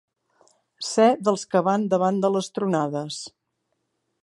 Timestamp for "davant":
1.93-2.17